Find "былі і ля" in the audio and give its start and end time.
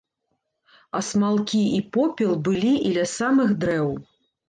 2.51-3.07